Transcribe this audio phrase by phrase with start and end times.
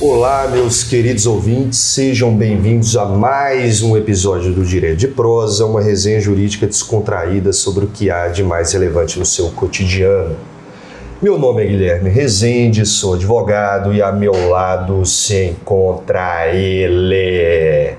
[0.00, 5.82] Olá, meus queridos ouvintes, sejam bem-vindos a mais um episódio do Direito de Prosa, uma
[5.82, 10.36] resenha jurídica descontraída sobre o que há de mais relevante no seu cotidiano.
[11.20, 17.96] Meu nome é Guilherme Rezende, sou advogado e a meu lado se encontra ele,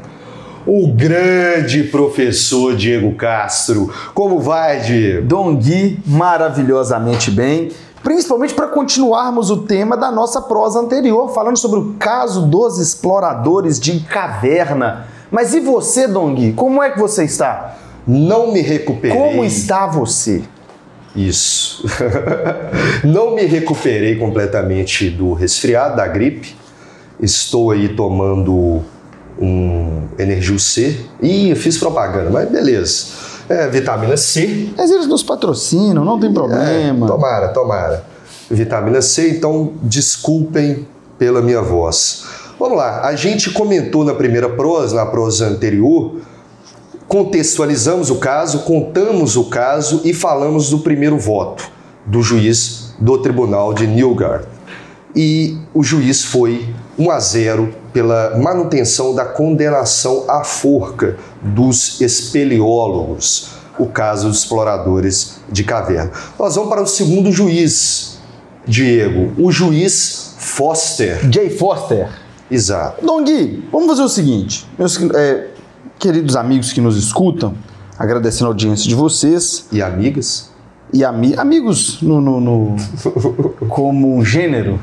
[0.71, 3.91] o grande professor Diego Castro.
[4.14, 5.25] Como vai, Diego?
[5.25, 11.79] Dom Gui, maravilhosamente bem principalmente para continuarmos o tema da nossa prosa anterior, falando sobre
[11.79, 15.05] o caso dos exploradores de caverna.
[15.29, 16.54] Mas e você, Dongui?
[16.54, 17.77] Como é que você está?
[18.07, 19.18] Não me recuperei.
[19.18, 20.41] Como está você?
[21.15, 21.86] Isso.
[23.04, 26.55] Não me recuperei completamente do resfriado, da gripe.
[27.19, 28.82] Estou aí tomando
[29.39, 31.00] um Energil C.
[31.21, 34.69] Ih, eu fiz propaganda, mas beleza é, vitamina C.
[34.77, 36.63] Mas eles nos patrocinam, não tem problema.
[36.63, 38.05] É, tomara, tomara.
[38.50, 42.25] Vitamina C, então desculpem pela minha voz.
[42.59, 46.17] Vamos lá, a gente comentou na primeira prosa, na prosa anterior,
[47.08, 51.72] contextualizamos o caso, contamos o caso e falamos do primeiro voto
[52.06, 54.45] do juiz do Tribunal de Newgard.
[55.15, 63.49] E o juiz foi 1 a 0 pela manutenção da condenação à forca dos espeleólogos,
[63.79, 66.11] o caso dos exploradores de caverna.
[66.38, 68.19] Nós vamos para o segundo juiz,
[68.67, 71.19] Diego, o juiz Foster.
[71.31, 72.09] Jay Foster.
[72.51, 73.05] Exato.
[73.05, 75.47] Dom Gui, vamos fazer o seguinte, meus é,
[75.97, 77.53] queridos amigos que nos escutam,
[77.97, 79.67] agradecendo a audiência de vocês.
[79.71, 80.49] E amigas?
[80.91, 82.75] E ami amigos no, no, no
[83.69, 84.79] como um gênero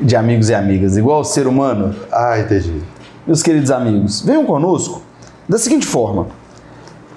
[0.00, 1.94] de amigos e amigas, igual o ser humano.
[2.10, 2.80] Ah, entendi.
[3.26, 5.02] Meus queridos amigos, venham conosco
[5.48, 6.28] da seguinte forma.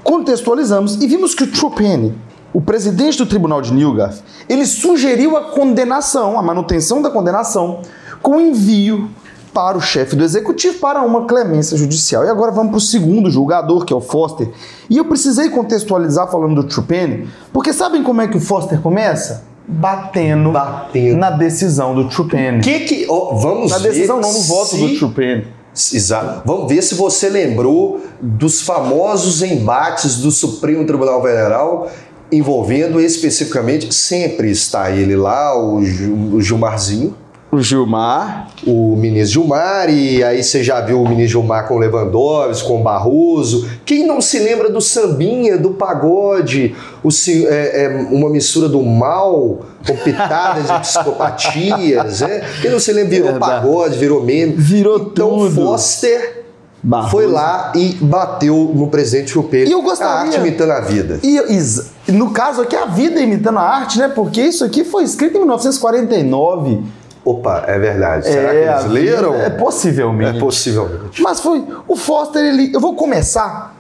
[0.04, 2.14] Contextualizamos e vimos que o Trupani,
[2.54, 7.82] o presidente do Tribunal de Newgarth, ele sugeriu a condenação, a manutenção da condenação,
[8.22, 9.10] com envio
[9.54, 12.26] para o chefe do executivo para uma clemência judicial.
[12.26, 14.52] E agora vamos para o segundo julgador, que é o Foster.
[14.90, 19.55] E eu precisei contextualizar falando do Trupani, porque sabem como é que o Foster começa?
[19.68, 21.18] Batendo, batendo.
[21.18, 22.62] na decisão do Trupani.
[22.62, 24.78] Que que oh, vamos Na decisão não no voto se...
[24.78, 25.48] do Trupani.
[25.74, 26.42] Exato.
[26.46, 31.92] Vamos ver se você lembrou dos famosos embates do Supremo Tribunal Federal
[32.32, 37.16] envolvendo especificamente, sempre está ele lá, o, o Gilmarzinho,
[37.56, 38.48] o Gilmar.
[38.66, 43.68] O ministro Gilmar, e aí você já viu o ministro Gilmar com Lewandowski, com Barroso.
[43.86, 47.10] Quem não se lembra do sambinha, do pagode, o,
[47.48, 52.42] é, é, uma mistura do mal com pitadas de psicopatias, né?
[52.62, 53.52] Quem não se lembra, virou Verdade.
[53.52, 54.54] pagode, virou meme.
[54.54, 55.56] Virou então, tudo.
[55.56, 56.46] Foster
[56.82, 57.12] Barroso.
[57.12, 59.70] foi lá e bateu no presidente Chupeta.
[59.70, 60.14] E eu gostaria...
[60.14, 61.20] A arte imitando a vida.
[61.24, 64.08] E, no caso aqui, a vida imitando a arte, né?
[64.08, 66.84] Porque isso aqui foi escrito em 1949
[67.26, 68.28] Opa, é verdade.
[68.28, 69.34] Será é, que eles leram?
[69.34, 70.38] É possivelmente.
[70.38, 71.22] É possivelmente.
[71.24, 71.66] Mas foi.
[71.88, 72.72] O Foster, ele.
[72.72, 73.76] Eu vou começar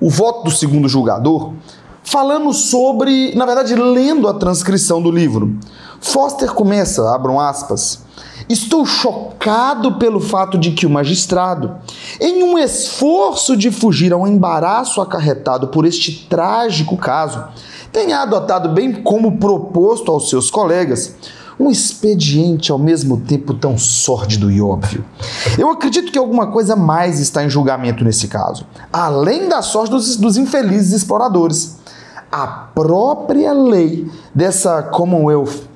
[0.00, 1.54] o voto do segundo julgador
[2.02, 3.32] falando sobre.
[3.36, 5.56] Na verdade, lendo a transcrição do livro.
[6.00, 8.02] Foster começa, abram aspas.
[8.48, 11.76] Estou chocado pelo fato de que o magistrado,
[12.20, 17.44] em um esforço de fugir ao embaraço acarretado por este trágico caso,
[17.92, 21.14] tenha adotado, bem como proposto aos seus colegas,
[21.58, 25.04] um expediente ao mesmo tempo tão sórdido e óbvio.
[25.58, 30.16] Eu acredito que alguma coisa mais está em julgamento nesse caso, além da sorte dos,
[30.16, 31.78] dos infelizes exploradores.
[32.30, 35.66] A própria lei dessa Commonwealth.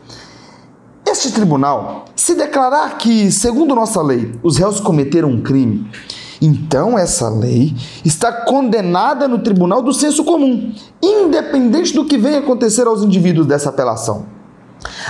[1.04, 5.91] Este tribunal, se declarar que, segundo nossa lei, os réus cometeram um crime,
[6.41, 10.72] então essa lei está condenada no tribunal do senso comum,
[11.03, 14.26] independente do que venha acontecer aos indivíduos dessa apelação.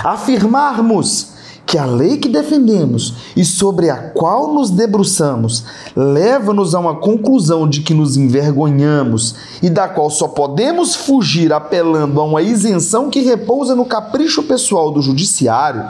[0.03, 1.33] Afirmarmos
[1.65, 5.63] que a lei que defendemos e sobre a qual nos debruçamos
[5.95, 12.19] leva-nos a uma conclusão de que nos envergonhamos e da qual só podemos fugir apelando
[12.19, 15.85] a uma isenção que repousa no capricho pessoal do judiciário,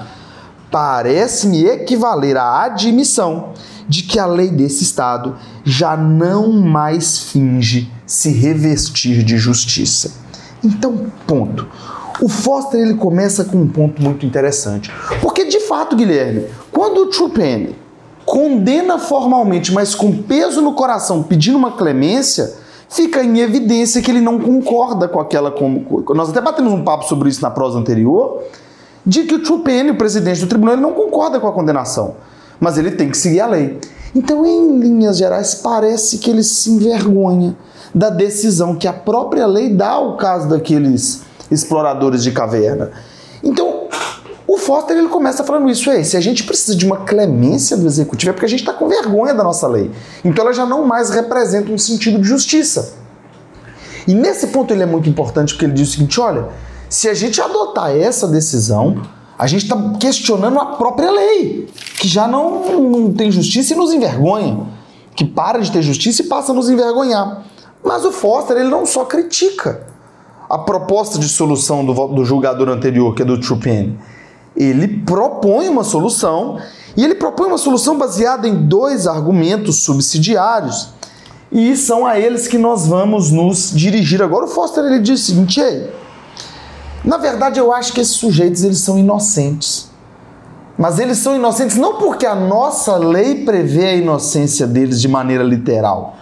[0.72, 3.50] parece-me equivaler à admissão
[3.88, 10.12] de que a lei desse Estado já não mais finge se revestir de justiça.
[10.64, 11.68] Então, ponto.
[12.22, 14.92] O Foster ele começa com um ponto muito interessante.
[15.22, 17.76] Porque, de fato, Guilherme, quando o Trupani
[18.26, 22.54] condena formalmente, mas com peso no coração, pedindo uma clemência,
[22.90, 25.54] fica em evidência que ele não concorda com aquela.
[26.16, 28.44] Nós até batemos um papo sobre isso na prosa anterior,
[29.06, 32.16] de que o Trupani, o presidente do tribunal, ele não concorda com a condenação.
[32.60, 33.80] Mas ele tem que seguir a lei.
[34.16, 37.58] Então, em linhas gerais, parece que ele se envergonha
[37.94, 42.92] da decisão que a própria lei dá ao caso daqueles exploradores de caverna.
[43.44, 43.88] Então,
[44.48, 47.88] o Foster ele começa falando isso, é, se a gente precisa de uma clemência do
[47.88, 49.90] executivo é porque a gente está com vergonha da nossa lei.
[50.24, 52.96] Então ela já não mais representa um sentido de justiça.
[54.06, 56.50] E nesse ponto ele é muito importante porque ele diz o seguinte, olha,
[56.90, 59.02] se a gente adotar essa decisão,
[59.40, 61.68] a gente está questionando a própria lei,
[61.98, 64.68] que já não, não tem justiça e nos envergonha,
[65.16, 67.46] que para de ter justiça e passa a nos envergonhar.
[67.84, 69.93] Mas o Foster ele não só critica
[70.54, 73.98] a proposta de solução do, do julgador anterior, que é do Trupin.
[74.56, 76.60] Ele propõe uma solução
[76.96, 80.90] e ele propõe uma solução baseada em dois argumentos subsidiários
[81.52, 84.22] e são a eles que nós vamos nos dirigir.
[84.22, 85.90] Agora o Foster ele diz o seguinte, Ei,
[87.04, 89.90] na verdade eu acho que esses sujeitos eles são inocentes.
[90.78, 95.44] Mas eles são inocentes não porque a nossa lei prevê a inocência deles de maneira
[95.44, 96.16] literal.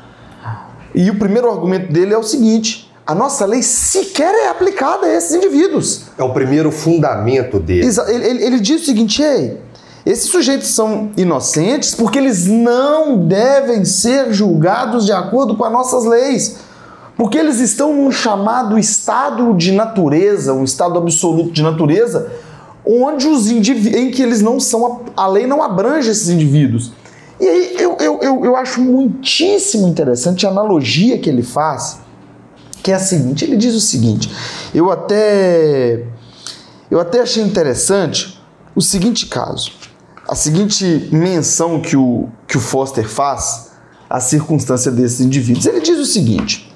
[0.95, 5.13] E o primeiro argumento dele é o seguinte: a nossa lei sequer é aplicada a
[5.13, 6.03] esses indivíduos.
[6.17, 7.85] É o primeiro fundamento dele.
[8.07, 9.59] Ele, ele, ele diz o seguinte: ei,
[10.05, 16.05] esses sujeitos são inocentes porque eles não devem ser julgados de acordo com as nossas
[16.05, 16.55] leis.
[17.17, 22.31] Porque eles estão num chamado estado de natureza, um estado absoluto de natureza,
[22.85, 26.93] onde os em que eles não são, a lei não abrange esses indivíduos.
[27.41, 32.00] E aí eu, eu, eu, eu acho muitíssimo interessante a analogia que ele faz
[32.81, 34.31] que é a seguinte, ele diz o seguinte,
[34.73, 36.05] eu até
[36.89, 38.41] eu até achei interessante
[38.75, 39.71] o seguinte caso,
[40.27, 43.71] a seguinte menção que o, que o Foster faz
[44.09, 45.65] à circunstância desses indivíduos.
[45.65, 46.69] Ele diz o seguinte,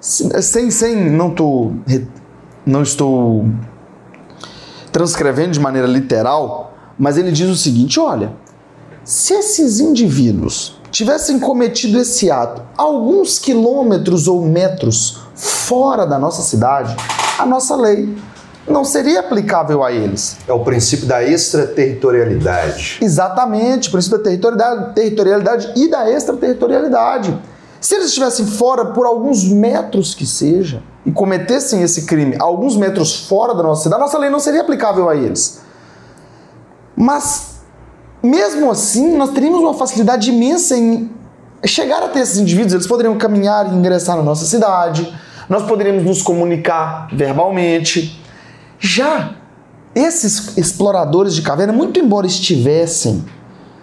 [0.00, 1.72] sem, sem não, tô,
[2.64, 3.46] não estou
[4.90, 8.32] transcrevendo de maneira literal, mas ele diz o seguinte: olha,
[9.04, 16.96] se esses indivíduos tivessem cometido esse ato alguns quilômetros ou metros fora da nossa cidade,
[17.38, 18.16] a nossa lei
[18.66, 20.36] não seria aplicável a eles.
[20.46, 22.98] É o princípio da extraterritorialidade.
[23.00, 27.38] Exatamente, o princípio da territorialidade, territorialidade e da extraterritorialidade.
[27.80, 33.26] Se eles estivessem fora por alguns metros que seja e cometessem esse crime alguns metros
[33.26, 35.60] fora da nossa cidade, a nossa lei não seria aplicável a eles.
[36.96, 37.60] Mas,
[38.20, 41.08] mesmo assim, nós teríamos uma facilidade imensa em
[41.64, 42.74] chegar até esses indivíduos.
[42.74, 45.16] Eles poderiam caminhar e ingressar na nossa cidade
[45.48, 48.20] nós poderíamos nos comunicar verbalmente.
[48.78, 49.34] Já
[49.94, 53.24] esses exploradores de caverna, muito embora estivessem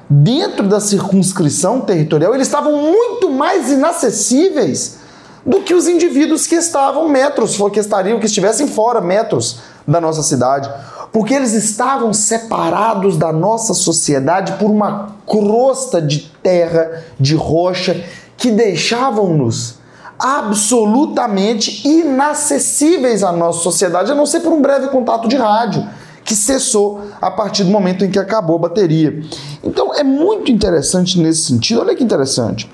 [0.10, 5.00] dentro da circunscrição territorial, eles estavam muito mais inacessíveis
[5.46, 10.24] do que os indivíduos que estavam metros, que estariam, que estivessem fora metros da nossa
[10.24, 10.70] cidade,
[11.12, 18.04] porque eles estavam separados da nossa sociedade por uma crosta de terra, de rocha,
[18.38, 19.76] que deixavam-nos
[20.20, 25.88] absolutamente inacessíveis à nossa sociedade, a não ser por um breve contato de rádio,
[26.24, 29.22] que cessou a partir do momento em que acabou a bateria.
[29.64, 31.82] Então é muito interessante nesse sentido.
[31.82, 32.70] Olha que interessante.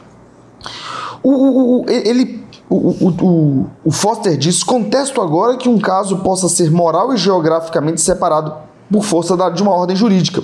[1.23, 6.71] O, o, ele, o, o, o Foster diz: contesto agora que um caso possa ser
[6.71, 8.53] moral e geograficamente separado
[8.91, 10.41] por força de uma ordem jurídica.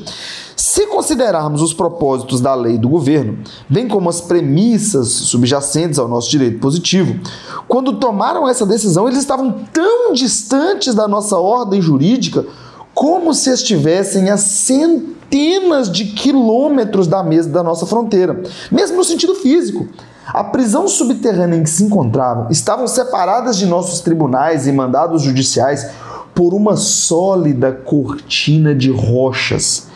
[0.98, 3.38] Considerarmos os propósitos da lei do governo,
[3.70, 7.20] bem como as premissas subjacentes ao nosso direito positivo,
[7.68, 12.48] quando tomaram essa decisão, eles estavam tão distantes da nossa ordem jurídica
[12.95, 19.36] como se estivessem a centenas de quilômetros da mesa da nossa fronteira, mesmo no sentido
[19.36, 19.88] físico.
[20.26, 25.92] A prisão subterrânea em que se encontravam estavam separadas de nossos tribunais e mandados judiciais
[26.33, 29.90] por uma sólida cortina de rochas,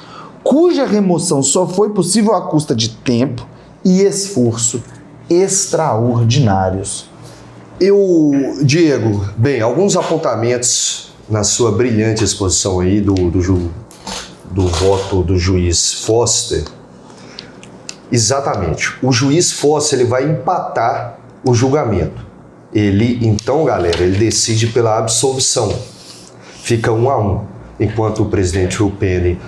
[0.44, 3.48] cuja remoção só foi possível à custa de tempo
[3.84, 4.84] e esforço
[5.30, 7.10] extraordinários.
[7.80, 8.32] Eu,
[8.64, 13.72] Diego, bem, alguns apontamentos na sua brilhante exposição aí do, do, ju,
[14.52, 16.64] do voto do juiz Foster.
[18.12, 18.94] Exatamente.
[19.02, 22.30] O juiz Foster ele vai empatar o julgamento.
[22.74, 25.74] Ele, então, galera, ele decide pela absolvição
[26.62, 27.46] fica um a um.
[27.82, 29.40] Enquanto o presidente Rupeni,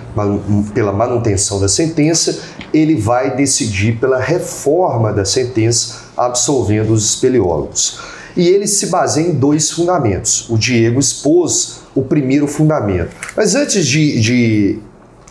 [0.74, 2.36] pela manutenção da sentença,
[2.72, 8.00] ele vai decidir pela reforma da sentença, absolvendo os espeleólogos.
[8.36, 10.50] E ele se baseia em dois fundamentos.
[10.50, 13.14] O Diego expôs o primeiro fundamento.
[13.36, 14.78] Mas antes de, de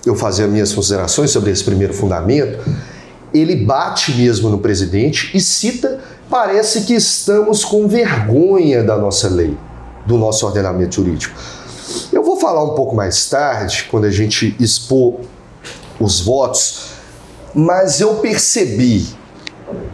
[0.06, 2.58] eu fazer as minhas considerações sobre esse primeiro fundamento,
[3.34, 9.58] ele bate mesmo no presidente e cita: parece que estamos com vergonha da nossa lei,
[10.06, 11.36] do nosso ordenamento jurídico.
[12.12, 15.20] Eu vou falar um pouco mais tarde, quando a gente expor
[16.00, 16.92] os votos,
[17.56, 19.06] Mas eu percebi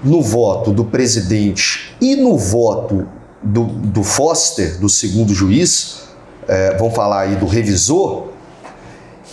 [0.01, 3.05] no voto do presidente e no voto
[3.43, 6.03] do, do Foster, do segundo juiz,
[6.48, 8.29] é, vamos falar aí do revisor,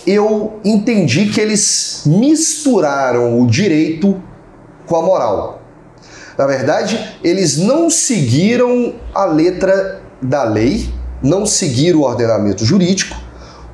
[0.05, 4.21] eu entendi que eles misturaram o direito
[4.85, 5.61] com a moral.
[6.37, 10.89] Na verdade, eles não seguiram a letra da lei,
[11.21, 13.15] não seguiram o ordenamento jurídico,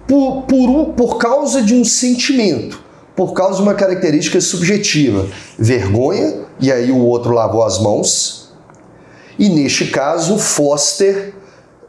[0.07, 2.81] por, por, por causa de um sentimento,
[3.15, 5.27] por causa de uma característica subjetiva.
[5.57, 8.53] Vergonha, e aí o outro lavou as mãos.
[9.38, 11.33] E neste caso, Foster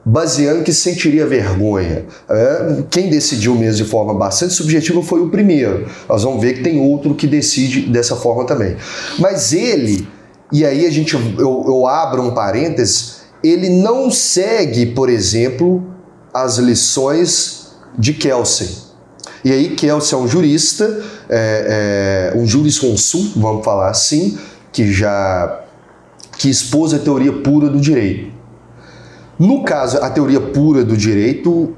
[0.05, 2.05] baseando que sentiria vergonha.
[2.29, 5.87] É, quem decidiu mesmo de forma bastante subjetiva foi o primeiro.
[6.09, 8.77] Nós vamos ver que tem outro que decide dessa forma também.
[9.19, 10.07] Mas ele,
[10.53, 15.85] e aí a gente, eu, eu abro um parênteses, ele não segue, por exemplo,
[16.33, 18.85] as lições de Kelsey.
[19.45, 24.39] E aí Kelsey é um jurista, é, é, um jurisconsulto, vamos falar assim,
[24.73, 25.61] que já
[26.39, 28.33] que expôs a teoria pura do direito.
[29.39, 31.75] No caso, a teoria pura do direito,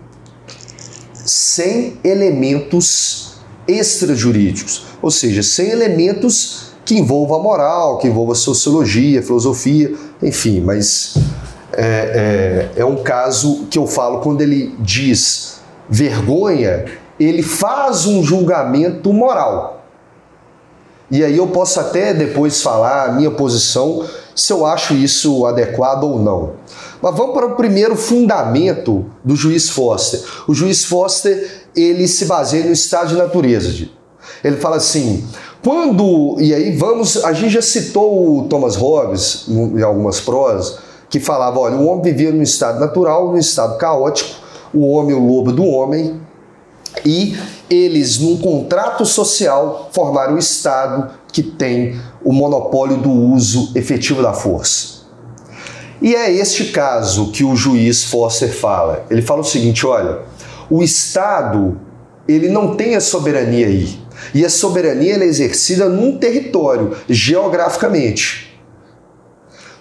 [1.25, 3.35] sem elementos
[3.67, 9.93] extrajurídicos, ou seja, sem elementos que envolvam a moral, que envolvam a sociologia, filosofia,
[10.23, 11.17] enfim, mas
[11.77, 16.87] é, é, é um caso que eu falo quando ele diz vergonha,
[17.21, 19.85] ele faz um julgamento moral.
[21.11, 24.05] E aí eu posso até depois falar a minha posição
[24.35, 26.55] se eu acho isso adequado ou não.
[27.01, 30.21] Mas vamos para o primeiro fundamento do juiz Foster.
[30.49, 33.87] O juiz Foster ele se baseia no estado de natureza.
[34.43, 35.25] Ele fala assim:
[35.63, 41.21] quando e aí vamos, a gente já citou o Thomas Hobbes em algumas prosas que
[41.21, 44.31] falava, olha, o homem vivia no estado natural, no estado caótico,
[44.75, 46.21] o homem o lobo do homem
[47.05, 47.37] e
[47.69, 54.33] eles num contrato social formaram o estado que tem o monopólio do uso efetivo da
[54.33, 54.97] força.
[56.01, 59.05] E é este caso que o juiz Foster fala.
[59.11, 60.21] Ele fala o seguinte: olha,
[60.71, 61.81] o Estado
[62.29, 63.99] ele não tem a soberania aí.
[64.35, 68.46] E a soberania é exercida num território, geograficamente.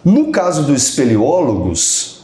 [0.06, 2.16] No caso dos espeleólogos,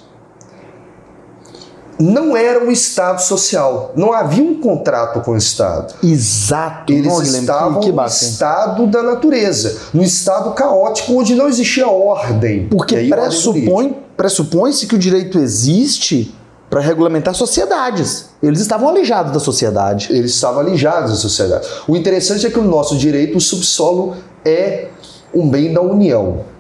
[1.99, 3.91] não era um Estado social.
[3.95, 5.93] Não havia um contrato com o Estado.
[6.03, 6.93] Exato.
[6.93, 12.67] Eles estavam que, que no estado da natureza, no estado caótico onde não existia ordem.
[12.67, 16.35] Porque pressupõe, pressupõe-se que o direito existe
[16.69, 18.29] para regulamentar sociedades.
[18.41, 20.07] Eles estavam alijados da sociedade.
[20.11, 21.67] Eles estavam alijados da sociedade.
[21.87, 24.87] O interessante é que o nosso direito, o subsolo, é
[25.33, 26.50] um bem da União.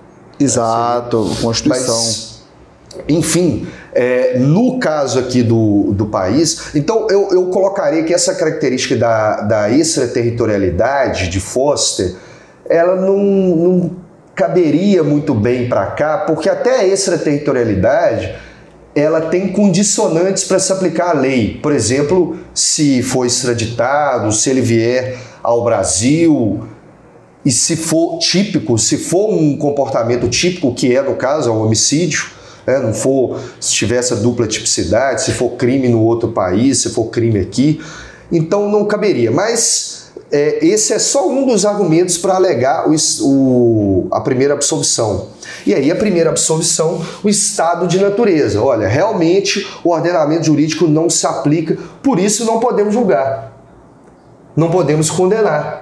[0.43, 1.95] Exato, Constituição.
[1.95, 2.41] Mas,
[3.07, 8.95] enfim, é, no caso aqui do, do país, então eu, eu colocaria que essa característica
[8.95, 12.15] da, da extraterritorialidade de Foster,
[12.69, 13.91] ela não, não
[14.35, 18.35] caberia muito bem para cá, porque até a extraterritorialidade
[18.93, 21.59] ela tem condicionantes para se aplicar à lei.
[21.61, 26.61] Por exemplo, se for extraditado, se ele vier ao Brasil,
[27.43, 31.63] e se for típico, se for um comportamento típico, que é no caso, é um
[31.63, 32.25] homicídio,
[32.65, 32.77] né?
[32.79, 37.05] não for, se tiver essa dupla tipicidade, se for crime no outro país, se for
[37.05, 37.81] crime aqui,
[38.31, 39.31] então não caberia.
[39.31, 45.27] Mas é, esse é só um dos argumentos para alegar o, o, a primeira absolvição.
[45.65, 48.61] E aí, a primeira absolvição, o estado de natureza.
[48.61, 53.57] Olha, realmente o ordenamento jurídico não se aplica, por isso não podemos julgar,
[54.55, 55.80] não podemos condenar.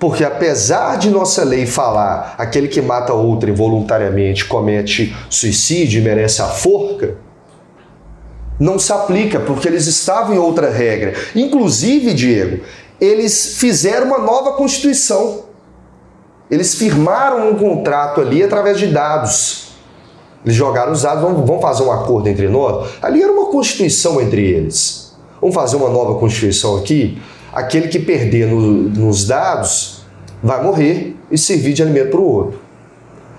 [0.00, 6.40] Porque apesar de nossa lei falar aquele que mata outro involuntariamente comete suicídio e merece
[6.40, 7.18] a forca,
[8.58, 11.12] não se aplica porque eles estavam em outra regra.
[11.36, 12.64] Inclusive, Diego,
[12.98, 15.44] eles fizeram uma nova constituição.
[16.50, 19.74] Eles firmaram um contrato ali através de dados.
[20.42, 22.88] Eles jogaram os dados, vamos, fazer um acordo entre nós.
[23.02, 25.14] Ali era uma constituição entre eles.
[25.42, 27.20] Vamos fazer uma nova constituição aqui?
[27.52, 30.02] Aquele que perder no, nos dados
[30.42, 32.60] vai morrer e servir de alimento para o outro.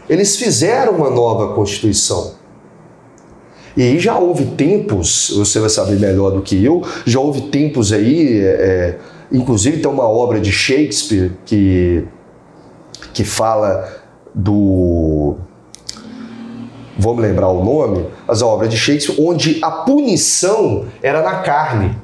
[0.09, 2.33] Eles fizeram uma nova Constituição.
[3.75, 7.93] E aí já houve tempos, você vai saber melhor do que eu, já houve tempos
[7.93, 8.99] aí, é, é
[9.31, 12.03] inclusive tem uma obra de Shakespeare que,
[13.13, 13.87] que fala
[14.35, 15.37] do.
[16.97, 21.95] Vamos lembrar o nome, mas a obra de Shakespeare, onde a punição era na carne.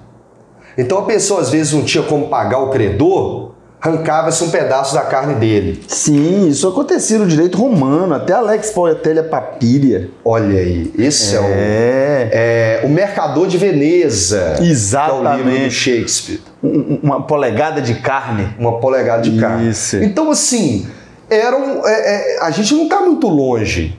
[0.78, 5.02] Então a pessoa às vezes não tinha como pagar o credor, arrancava-se um pedaço da
[5.02, 5.82] carne dele.
[5.88, 10.10] Sim, isso acontecia no direito romano, até Alex Poetelia Papiria.
[10.26, 14.56] Olha aí, esse é, É, o, é o Mercador de Veneza.
[14.58, 15.72] Que é o livro do exatamente.
[15.72, 16.40] Shakespeare.
[16.64, 18.48] Um- Uma polegada de carne.
[18.60, 19.70] Uma polegada de carne.
[19.70, 19.98] Isso.
[20.04, 20.88] Então, assim,
[21.30, 23.98] eram, é, é, a gente não está muito longe.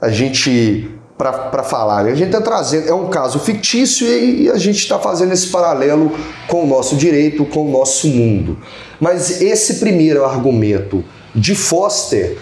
[0.00, 2.12] A gente, para falar, né?
[2.12, 2.88] a gente está trazendo.
[2.88, 6.12] É um caso fictício e, a gente está fazendo esse paralelo
[6.46, 8.58] com o nosso direito, com o nosso mundo.
[9.00, 11.02] Mas esse primeiro argumento
[11.34, 12.36] de Foster,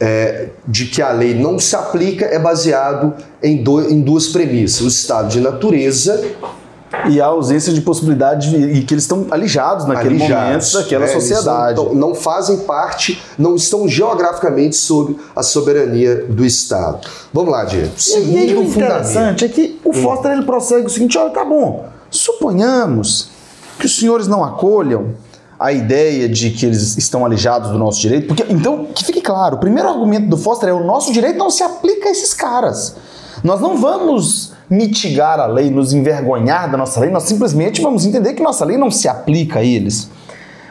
[0.00, 4.80] é, de que a lei não se aplica, é baseado em, do- em duas premissas:
[4.80, 6.22] o estado de natureza
[7.08, 11.04] E a ausência de possibilidade de, e que eles estão alijados naquele alijados, momento daquela?
[11.04, 11.76] Eles sociedade.
[11.76, 17.06] Não, não fazem parte, não estão geograficamente sob a soberania do Estado.
[17.32, 17.86] Vamos lá, Diego.
[17.86, 18.76] E, aí o Segundo fundamento.
[18.76, 23.28] interessante é que o Foster ele prossegue o seguinte: olha, tá bom, suponhamos
[23.78, 25.14] que os senhores não acolham
[25.58, 29.56] a ideia de que eles estão alijados do nosso direito, porque então que fique claro,
[29.56, 32.94] o primeiro argumento do Foster é o nosso direito não se aplica a esses caras.
[33.42, 38.34] Nós não vamos mitigar a lei, nos envergonhar da nossa lei, nós simplesmente vamos entender
[38.34, 40.10] que nossa lei não se aplica a eles.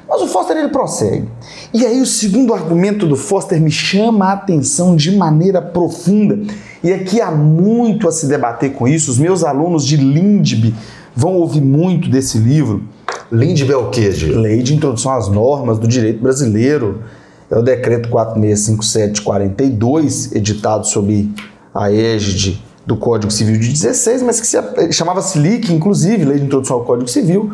[0.08, 1.28] Mas o Foster ele prossegue.
[1.74, 6.40] E aí o segundo argumento do Foster me chama a atenção de maneira profunda.
[6.84, 9.10] E aqui há muito a se debater com isso.
[9.10, 10.76] Os meus alunos de Lindby
[11.16, 12.84] vão ouvir muito desse livro.
[13.32, 14.10] Lindbe é o quê?
[14.36, 17.02] Lei de Introdução às Normas do Direito Brasileiro.
[17.50, 21.32] É o decreto 4657-42, editado sob
[21.74, 24.58] a égide do Código Civil de 16, mas que se,
[24.92, 27.52] chamava-se LIC, inclusive, Lei de Introdução ao Código Civil,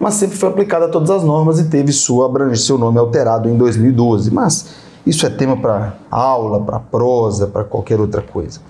[0.00, 3.48] mas sempre foi aplicada a todas as normas e teve sua abrangência, seu nome alterado
[3.48, 4.32] em 2012.
[4.32, 4.66] Mas
[5.06, 8.60] isso é tema para aula, para prosa, para qualquer outra coisa.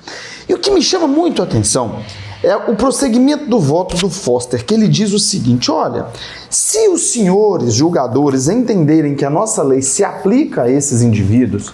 [0.47, 1.97] E o que me chama muito a atenção
[2.43, 6.07] é o prosseguimento do voto do Foster, que ele diz o seguinte: olha,
[6.51, 11.73] se os senhores julgadores entenderem que a nossa lei se aplica a esses indivíduos,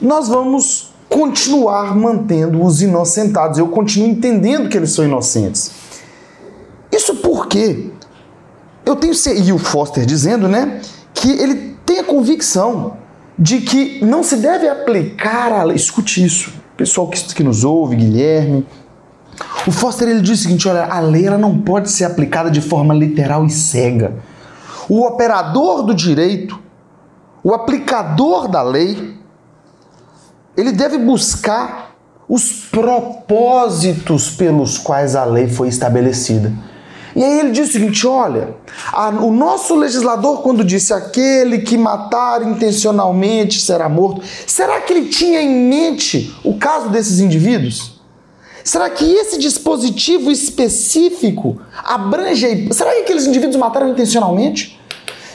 [0.00, 3.58] nós vamos continuar mantendo os inocentados.
[3.58, 5.70] Eu continuo entendendo que eles são inocentes.
[6.92, 7.90] Isso porque
[8.84, 9.12] eu tenho
[9.44, 10.80] e o Foster dizendo, né,
[11.12, 12.96] que ele tem a convicção
[13.38, 15.76] de que não se deve aplicar a lei.
[15.76, 18.66] Escute isso, pessoal que, que nos ouve, Guilherme.
[19.66, 22.60] O Foster ele diz o seguinte: olha, a lei ela não pode ser aplicada de
[22.60, 24.16] forma literal e cega.
[24.88, 26.58] O operador do direito,
[27.44, 29.17] o aplicador da lei,
[30.58, 31.94] ele deve buscar
[32.28, 36.52] os propósitos pelos quais a lei foi estabelecida.
[37.16, 38.54] E aí ele diz o seguinte: olha,
[38.92, 45.08] a- o nosso legislador, quando disse aquele que matar intencionalmente será morto, será que ele
[45.08, 47.98] tinha em mente o caso desses indivíduos?
[48.62, 52.68] Será que esse dispositivo específico abrange.
[52.72, 54.78] Será que aqueles indivíduos mataram intencionalmente?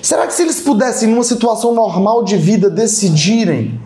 [0.01, 3.79] Será que se eles pudessem, numa situação normal de vida, decidirem?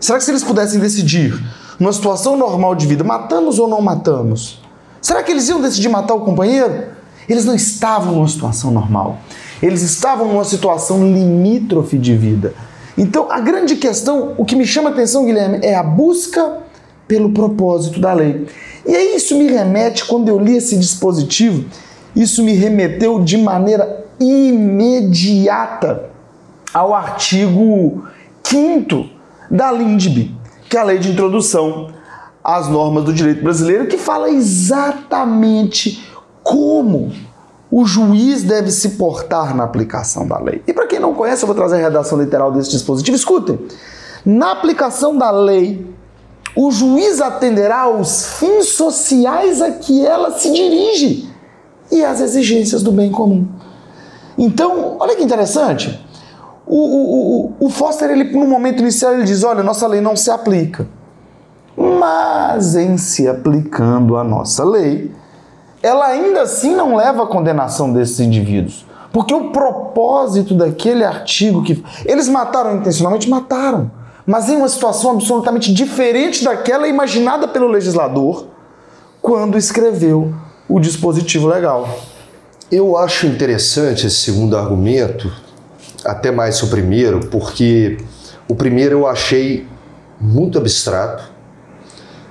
[0.00, 1.38] Será que se eles pudessem decidir,
[1.78, 4.60] numa situação normal de vida, matamos ou não matamos?
[5.00, 6.88] Será que eles iam decidir matar o companheiro?
[7.28, 9.18] Eles não estavam numa situação normal.
[9.62, 12.54] Eles estavam numa situação limítrofe de vida.
[12.96, 16.58] Então, a grande questão, o que me chama a atenção, Guilherme, é a busca
[17.06, 18.46] pelo propósito da lei.
[18.86, 21.64] E aí isso me remete, quando eu li esse dispositivo,
[22.14, 26.10] isso me remeteu de maneira imediata
[26.72, 28.04] ao artigo
[28.42, 29.17] 5
[29.50, 30.34] da LINDB,
[30.68, 31.88] que é a Lei de Introdução
[32.42, 36.06] às Normas do Direito Brasileiro, que fala exatamente
[36.42, 37.12] como
[37.70, 40.62] o juiz deve se portar na aplicação da lei.
[40.66, 43.16] E para quem não conhece, eu vou trazer a redação literal desse dispositivo.
[43.16, 43.58] Escutem.
[44.24, 45.86] Na aplicação da lei,
[46.56, 51.28] o juiz atenderá aos fins sociais a que ela se dirige
[51.90, 53.46] e às exigências do bem comum.
[54.36, 56.04] Então, olha que interessante.
[56.70, 60.30] O, o, o, Foster, ele, no momento inicial, ele diz: olha, nossa lei não se
[60.30, 60.86] aplica.
[61.74, 65.10] Mas em se aplicando a nossa lei,
[65.82, 68.84] ela ainda assim não leva à condenação desses indivíduos.
[69.10, 71.82] Porque o propósito daquele artigo que.
[72.04, 73.30] Eles mataram intencionalmente?
[73.30, 73.90] Mataram.
[74.26, 78.46] Mas em uma situação absolutamente diferente daquela imaginada pelo legislador
[79.22, 80.34] quando escreveu
[80.68, 81.88] o dispositivo legal.
[82.70, 85.32] Eu acho interessante esse segundo argumento,
[86.04, 87.98] até mais o primeiro, porque
[88.48, 89.66] o primeiro eu achei
[90.20, 91.24] muito abstrato.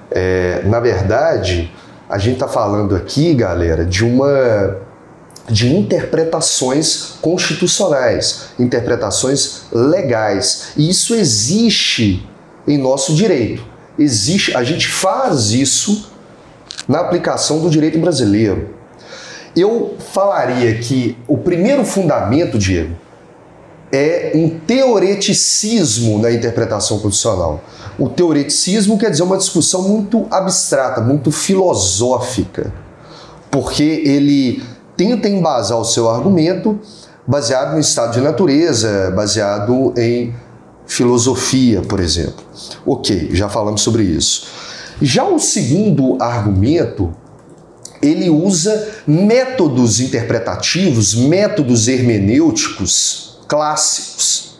[0.10, 1.71] É, na verdade,
[2.10, 4.77] a gente está falando aqui, galera, de uma
[5.49, 10.73] de interpretações constitucionais, interpretações legais.
[10.75, 12.27] E isso existe
[12.67, 13.65] em nosso direito.
[13.97, 16.12] Existe, a gente faz isso
[16.88, 18.75] na aplicação do direito brasileiro.
[19.56, 22.95] Eu falaria que o primeiro fundamento, Diego,
[23.91, 27.63] é um teoreticismo na interpretação constitucional.
[27.97, 32.73] O teoreticismo quer dizer uma discussão muito abstrata, muito filosófica,
[33.50, 34.62] porque ele
[34.95, 36.80] tenta embasar o seu argumento
[37.26, 40.34] baseado no estado de natureza, baseado em
[40.86, 42.43] filosofia, por exemplo.
[42.86, 44.47] Ok, já falamos sobre isso.
[45.02, 47.13] Já o segundo argumento,
[48.02, 54.60] ele usa métodos interpretativos, métodos hermenêuticos clássicos.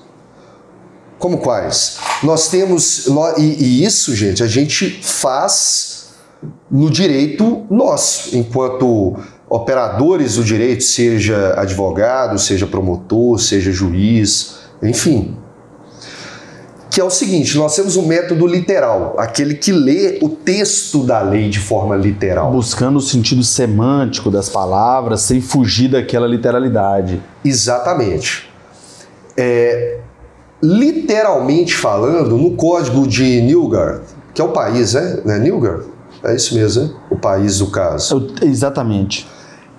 [1.20, 1.98] Como quais?
[2.24, 6.10] Nós temos, e, isso, gente, a gente faz
[6.70, 9.18] no direito nosso, enquanto
[9.50, 15.36] operadores do direito, seja advogado, seja promotor, seja juiz, enfim.
[16.92, 21.22] Que é o seguinte: nós temos um método literal, aquele que lê o texto da
[21.22, 22.52] lei de forma literal.
[22.52, 27.22] Buscando o sentido semântico das palavras, sem fugir daquela literalidade.
[27.44, 28.47] Exatamente.
[29.38, 30.00] É,
[30.62, 34.02] literalmente falando, no código de Newgard,
[34.34, 35.22] que é o país, né?
[35.26, 35.86] É Newgard?
[36.24, 36.94] É isso mesmo, né?
[37.12, 38.34] o país do caso.
[38.42, 39.28] Exatamente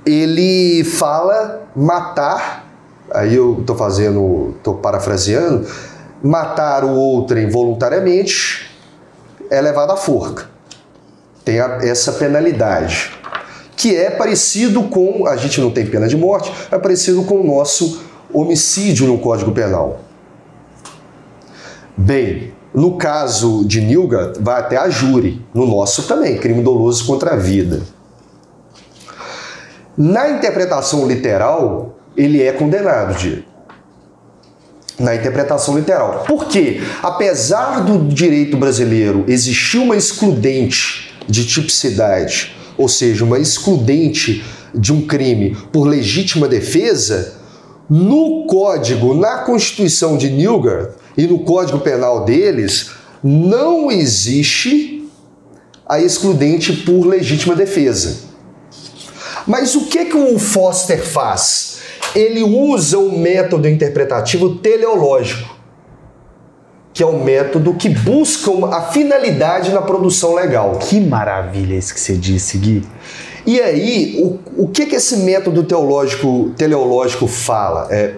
[0.09, 2.66] ele fala matar,
[3.11, 5.68] aí eu estou fazendo, estou parafraseando,
[6.23, 8.71] matar o outro involuntariamente
[9.51, 10.47] é levado à forca.
[11.44, 13.12] Tem a, essa penalidade,
[13.77, 17.47] que é parecido com, a gente não tem pena de morte, é parecido com o
[17.47, 20.01] nosso homicídio no Código Penal.
[21.97, 25.45] Bem, no caso de Nilga, vai até a júri.
[25.53, 27.83] No nosso também, crime doloso contra a vida.
[29.97, 33.43] Na interpretação literal, ele é condenado.
[34.99, 36.25] Na interpretação literal.
[36.27, 36.81] Por quê?
[37.03, 45.07] Apesar do direito brasileiro existir uma excludente de tipicidade, ou seja, uma excludente de um
[45.07, 47.38] crime por legítima defesa,
[47.88, 52.90] no código, na Constituição de Newgard e no Código Penal deles,
[53.22, 55.09] não existe
[55.88, 58.29] a excludente por legítima defesa.
[59.46, 61.79] Mas o que, que o Foster faz?
[62.14, 65.57] Ele usa o método interpretativo teleológico,
[66.92, 70.79] que é o método que busca a finalidade na produção legal.
[70.79, 72.85] Que maravilha isso que você disse, Gui.
[73.46, 77.88] E aí, o, o que, que esse método teológico, teleológico fala?
[77.90, 78.14] É,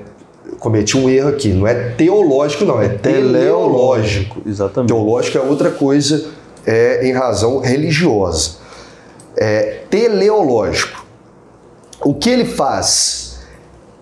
[0.59, 4.41] cometi um erro aqui, não é teológico, não, é teleológico.
[4.47, 4.89] Exatamente.
[4.89, 6.27] Teológico é outra coisa
[6.67, 8.57] é, em razão religiosa.
[9.37, 11.07] É teleológico.
[12.05, 13.39] O que ele faz?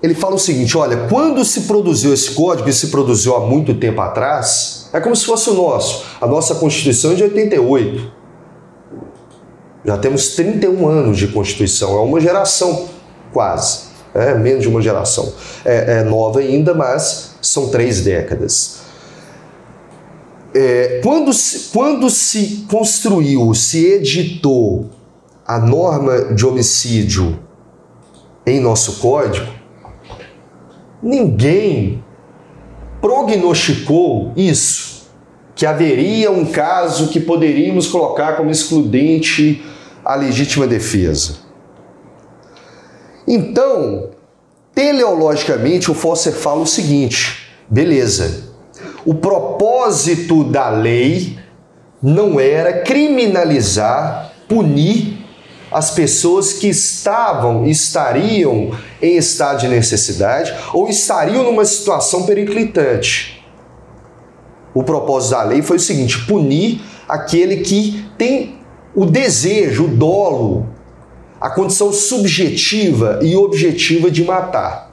[0.03, 3.75] Ele fala o seguinte: olha, quando se produziu esse código, e se produziu há muito
[3.75, 6.05] tempo atrás, é como se fosse o nosso.
[6.21, 8.18] A nossa Constituição é de 88.
[9.89, 12.91] Já temos 31 anos de Constituição, é uma geração
[13.33, 15.33] quase, é menos de uma geração.
[15.65, 18.81] É, é nova ainda, mas são três décadas.
[20.55, 24.91] É, quando, se, quando se construiu, se editou
[25.47, 27.39] a norma de homicídio
[28.45, 29.51] em nosso código,
[31.03, 32.05] ninguém
[33.01, 35.09] prognosticou isso,
[35.55, 39.65] que haveria um caso que poderíamos colocar como excludente
[40.09, 41.35] a legítima defesa.
[43.27, 44.09] Então,
[44.75, 48.45] teleologicamente, o Foster fala o seguinte: beleza,
[49.05, 51.39] o propósito da lei
[52.03, 55.19] não era criminalizar, punir
[55.71, 58.71] as pessoas que estavam, estariam
[59.03, 63.45] em estado de necessidade ou estariam numa situação periclitante.
[64.73, 68.58] O propósito da lei foi o seguinte: punir aquele que tem
[68.99, 70.69] o desejo, o dolo,
[71.41, 74.93] a condição subjetiva e objetiva de matar.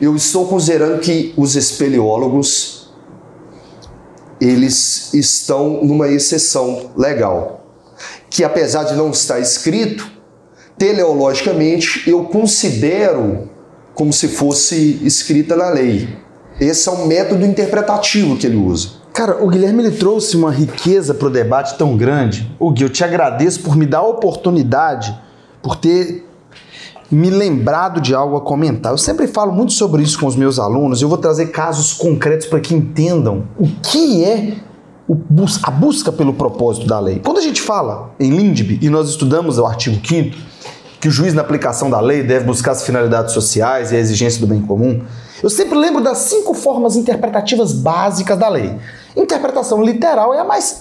[0.00, 2.94] Eu estou considerando que os espeleólogos
[4.40, 7.60] eles estão numa exceção legal
[8.30, 10.10] que apesar de não estar escrito,
[10.78, 13.50] teleologicamente eu considero
[13.92, 16.08] como se fosse escrita na lei.
[16.58, 18.99] Esse é o método interpretativo que ele usa.
[19.12, 22.50] Cara, o Guilherme ele trouxe uma riqueza para o debate tão grande.
[22.58, 25.16] O Gui, eu te agradeço por me dar a oportunidade,
[25.62, 26.26] por ter
[27.10, 28.92] me lembrado de algo a comentar.
[28.92, 31.02] Eu sempre falo muito sobre isso com os meus alunos.
[31.02, 34.54] Eu vou trazer casos concretos para que entendam o que é
[35.64, 37.18] a busca pelo propósito da lei.
[37.18, 40.36] Quando a gente fala em Lindbe, e nós estudamos o artigo 5
[41.00, 44.38] que o juiz na aplicação da lei deve buscar as finalidades sociais e a exigência
[44.38, 45.02] do bem comum,
[45.42, 48.76] eu sempre lembro das cinco formas interpretativas básicas da lei.
[49.16, 50.80] Interpretação literal é a mais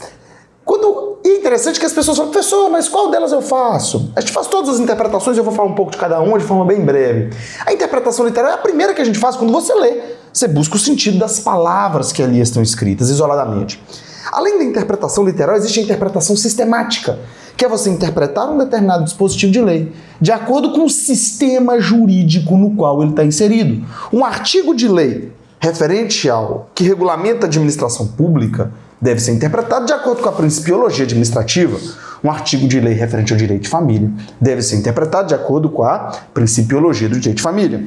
[0.63, 1.17] quando.
[1.25, 4.11] E é interessante que as pessoas falam, professor, mas qual delas eu faço?
[4.15, 6.45] A gente faz todas as interpretações, eu vou falar um pouco de cada uma de
[6.45, 7.35] forma bem breve.
[7.65, 10.01] A interpretação literária é a primeira que a gente faz quando você lê.
[10.31, 13.83] Você busca o sentido das palavras que ali estão escritas, isoladamente.
[14.31, 17.19] Além da interpretação literal, existe a interpretação sistemática,
[17.57, 22.55] que é você interpretar um determinado dispositivo de lei de acordo com o sistema jurídico
[22.55, 23.85] no qual ele está inserido.
[24.13, 29.93] Um artigo de lei referente ao que regulamenta a administração pública deve ser interpretado de
[29.93, 31.77] acordo com a principiologia administrativa.
[32.23, 35.83] Um artigo de lei referente ao direito de família deve ser interpretado de acordo com
[35.83, 37.83] a principiologia do direito de família.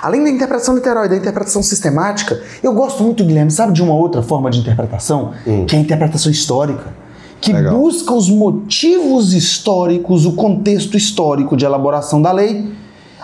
[0.00, 3.94] Além da interpretação literal e da interpretação sistemática, eu gosto muito, Guilherme, sabe de uma
[3.94, 5.32] outra forma de interpretação?
[5.46, 5.66] Hum.
[5.66, 7.04] Que é a interpretação histórica.
[7.40, 7.76] Que Legal.
[7.76, 12.72] busca os motivos históricos, o contexto histórico de elaboração da lei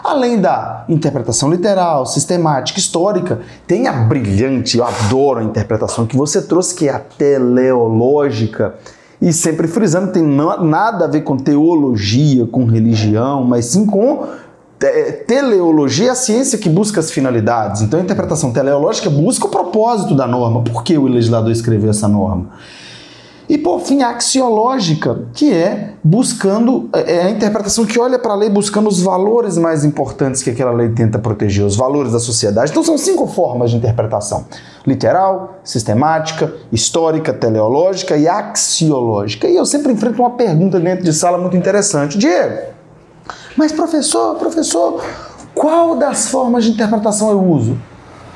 [0.02, 6.42] Além da interpretação literal, sistemática, histórica, tem a brilhante, eu adoro a interpretação que você
[6.42, 8.74] trouxe, que é a teleológica.
[9.20, 14.26] E sempre frisando, tem nada a ver com teologia, com religião, mas sim com
[15.26, 17.82] teleologia é a ciência que busca as finalidades.
[17.82, 20.62] Então a interpretação teleológica busca o propósito da norma.
[20.62, 22.46] Por que o legislador escreveu essa norma?
[23.50, 28.32] E por fim, a axiológica, que é buscando, é, é a interpretação que olha para
[28.32, 32.20] a lei buscando os valores mais importantes que aquela lei tenta proteger, os valores da
[32.20, 32.70] sociedade.
[32.70, 34.44] Então são cinco formas de interpretação:
[34.86, 39.48] literal, sistemática, histórica, teleológica e axiológica.
[39.48, 42.16] E eu sempre enfrento uma pergunta dentro de sala muito interessante.
[42.16, 42.56] Diego,
[43.56, 45.04] mas professor, professor,
[45.56, 47.76] qual das formas de interpretação eu uso?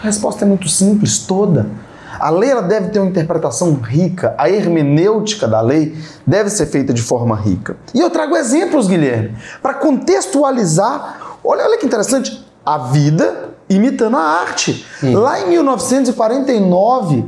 [0.03, 1.84] A resposta é muito simples, toda.
[2.19, 5.97] A lei ela deve ter uma interpretação rica, a hermenêutica da lei
[6.27, 7.77] deve ser feita de forma rica.
[7.95, 11.37] E eu trago exemplos, Guilherme, para contextualizar.
[11.43, 14.87] Olha, olha que interessante, a vida imitando a arte.
[15.01, 15.15] Sim.
[15.15, 17.25] Lá em 1949,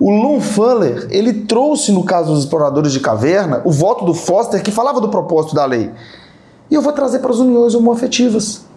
[0.00, 4.62] o Lon Fuller, ele trouxe no caso dos exploradores de caverna o voto do Foster
[4.62, 5.90] que falava do propósito da lei.
[6.70, 8.67] E eu vou trazer para as uniões homoafetivas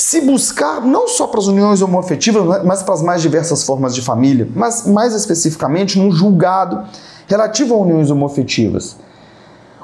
[0.00, 4.00] se buscar não só para as uniões homoafetivas, mas para as mais diversas formas de
[4.00, 6.84] família, mas mais especificamente num julgado
[7.26, 8.96] relativo a uniões homoafetivas.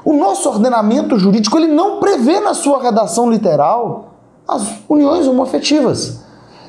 [0.03, 4.15] O nosso ordenamento jurídico ele não prevê na sua redação literal
[4.47, 6.21] as uniões homoafetivas.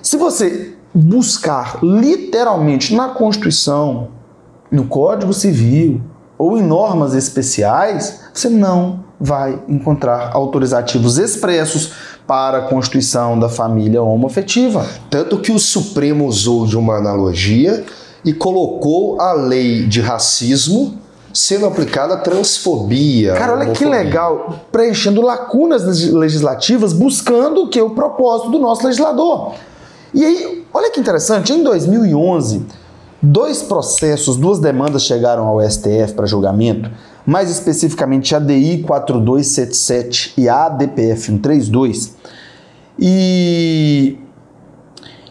[0.03, 4.09] Se você buscar literalmente na Constituição,
[4.71, 6.03] no Código Civil
[6.37, 14.03] ou em normas especiais, você não vai encontrar autorizativos expressos para a constituição da família
[14.03, 14.87] homoafetiva.
[15.09, 17.87] Tanto que o Supremo usou de uma analogia
[18.23, 20.99] e colocou a lei de racismo
[21.33, 23.33] sendo aplicada transfobia.
[23.33, 29.55] Cara, olha que legal, preenchendo lacunas legislativas, buscando o que o propósito do nosso legislador.
[30.13, 32.67] E aí, olha que interessante, em 2011,
[33.23, 36.91] dois processos, duas demandas chegaram ao STF para julgamento
[37.29, 42.17] mais especificamente a DI 4277 e a ADPF 132.
[42.99, 44.17] E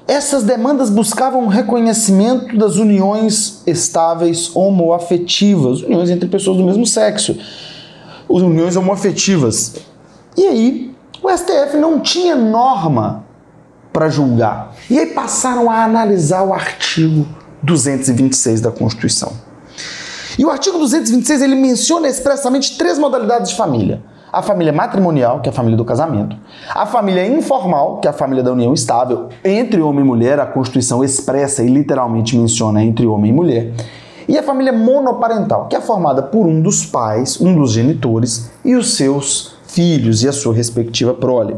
[0.08, 7.36] essas demandas buscavam o reconhecimento das uniões estáveis homoafetivas, uniões entre pessoas do mesmo sexo,
[8.30, 9.78] uniões homoafetivas.
[10.38, 13.26] E aí, o STF não tinha norma
[13.92, 14.76] para julgar.
[14.88, 17.26] E aí passaram a analisar o artigo
[17.64, 19.47] 226 da Constituição.
[20.38, 24.02] E o artigo 226 ele menciona expressamente três modalidades de família.
[24.32, 26.36] A família matrimonial, que é a família do casamento.
[26.70, 30.46] A família informal, que é a família da união estável entre homem e mulher, a
[30.46, 33.74] Constituição expressa e literalmente menciona entre homem e mulher.
[34.28, 38.76] E a família monoparental, que é formada por um dos pais, um dos genitores e
[38.76, 41.56] os seus filhos e a sua respectiva prole.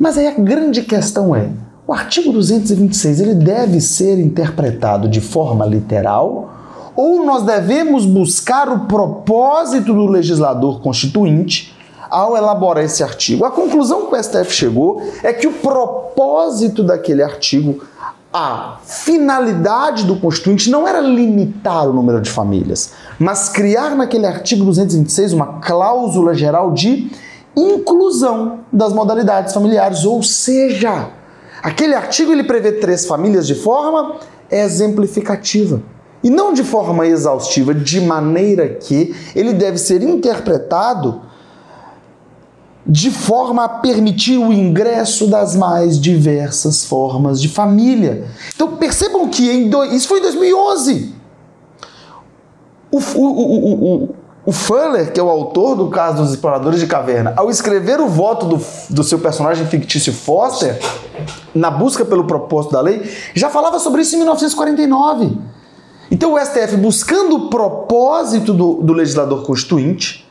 [0.00, 1.50] Mas aí a grande questão é,
[1.86, 6.57] o artigo 226 ele deve ser interpretado de forma literal
[6.98, 11.72] ou nós devemos buscar o propósito do legislador constituinte
[12.10, 13.44] ao elaborar esse artigo.
[13.44, 17.84] A conclusão que o STF chegou é que o propósito daquele artigo,
[18.32, 24.64] a finalidade do constituinte não era limitar o número de famílias, mas criar naquele artigo
[24.64, 27.12] 226 uma cláusula geral de
[27.56, 31.10] inclusão das modalidades familiares, ou seja,
[31.62, 34.16] aquele artigo ele prevê três famílias de forma
[34.50, 35.80] exemplificativa.
[36.22, 41.22] E não de forma exaustiva, de maneira que ele deve ser interpretado
[42.88, 48.26] de forma a permitir o ingresso das mais diversas formas de família.
[48.54, 49.84] Então percebam que em do...
[49.84, 51.14] isso foi em 2011.
[52.90, 54.14] O, o, o, o,
[54.46, 58.08] o Fuller, que é o autor do caso dos exploradores de caverna, ao escrever o
[58.08, 60.80] voto do, do seu personagem fictício Foster,
[61.54, 63.02] na busca pelo propósito da lei,
[63.34, 65.36] já falava sobre isso em 1949.
[66.10, 70.26] Então o STF, buscando o propósito do, do legislador constituinte,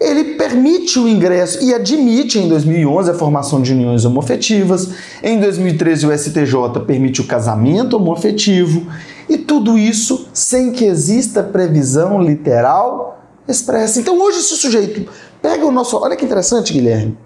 [0.00, 4.90] ele permite o ingresso e admite em 2011 a formação de uniões homofetivas.
[5.22, 8.86] Em 2013 o STJ permite o casamento homofetivo
[9.28, 13.98] e tudo isso sem que exista previsão literal expressa.
[13.98, 15.10] Então hoje se o sujeito
[15.42, 17.18] pega o nosso, olha que interessante, Guilherme.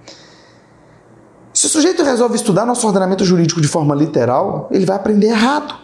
[1.53, 5.75] Se o sujeito resolve estudar nosso ordenamento jurídico de forma literal, ele vai aprender errado.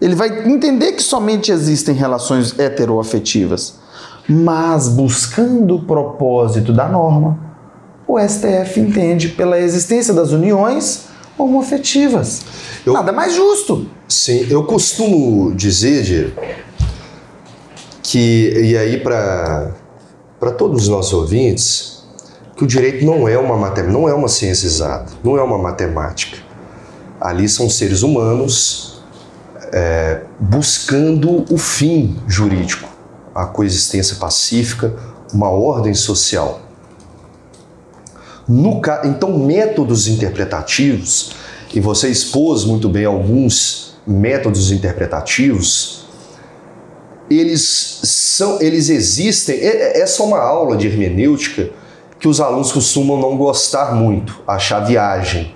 [0.00, 3.74] Ele vai entender que somente existem relações heteroafetivas.
[4.28, 7.38] Mas buscando o propósito da norma,
[8.06, 11.04] o STF entende pela existência das uniões
[11.36, 12.42] homoafetivas.
[12.84, 13.86] Eu, Nada mais justo.
[14.08, 16.34] Sim, eu costumo dizer,
[18.02, 19.72] que, e aí para
[20.56, 22.04] todos os nossos ouvintes,
[22.56, 25.58] que o direito não é uma matemática, não é uma ciência exata, não é uma
[25.58, 26.38] matemática.
[27.20, 28.89] Ali são seres humanos
[29.72, 32.90] é, buscando o fim jurídico
[33.34, 34.94] a coexistência pacífica,
[35.32, 36.60] uma ordem social.
[38.48, 41.32] No, então, métodos interpretativos,
[41.72, 46.08] e você expôs muito bem alguns métodos interpretativos,
[47.30, 49.56] eles são, eles existem.
[49.56, 51.70] É, essa é uma aula de hermenêutica
[52.18, 55.54] que os alunos costumam não gostar muito, achar viagem.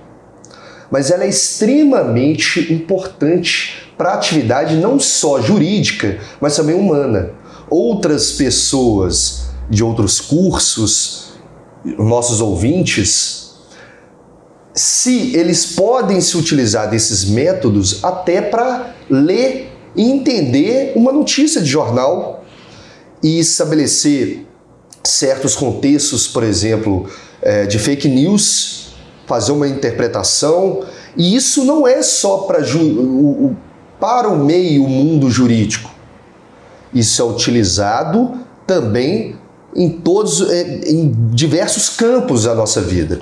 [0.88, 7.33] Mas ela é extremamente importante para atividade não só jurídica, mas também humana
[7.70, 11.35] outras pessoas de outros cursos,
[11.98, 13.54] nossos ouvintes,
[14.74, 21.68] se eles podem se utilizar desses métodos até para ler e entender uma notícia de
[21.68, 22.44] jornal
[23.22, 24.46] e estabelecer
[25.04, 27.09] certos contextos, por exemplo,
[27.40, 28.94] é, de fake news,
[29.26, 30.85] fazer uma interpretação.
[31.16, 32.61] E isso não é só para,
[34.00, 35.90] para o meio, mundo jurídico.
[36.92, 38.33] Isso é utilizado
[38.66, 39.37] também
[39.74, 43.20] em todos, é, em diversos campos da nossa vida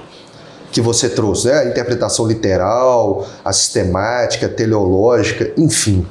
[0.73, 1.59] que você trouxe, né?
[1.59, 6.05] A interpretação literal, a sistemática, a teleológica, enfim.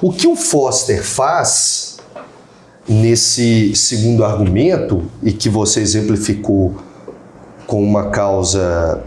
[0.00, 1.96] O que o Foster faz
[2.88, 6.76] nesse segundo argumento e que você exemplificou
[7.66, 9.02] com uma causa.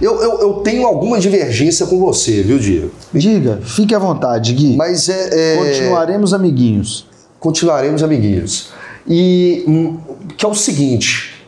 [0.00, 2.90] Eu, eu, eu tenho alguma divergência com você, viu, Diego?
[3.16, 4.76] Diga, fique à vontade, Gui.
[4.76, 5.54] Mas é.
[5.54, 5.56] é...
[5.56, 7.06] Continuaremos amiguinhos
[7.46, 8.70] continuaremos amiguinhos.
[9.06, 10.00] E hum,
[10.36, 11.46] que é o seguinte: